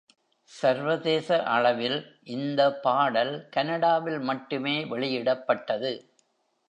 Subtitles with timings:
[0.51, 1.97] சர்வதேச அளவில்,
[2.27, 5.93] இந்த பாடல் கனடாவில் மட்டுமே வெளியிடப்பட்டது.